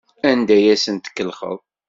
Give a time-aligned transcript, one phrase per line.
[0.29, 1.57] Anda ay asent-tkellxeḍ?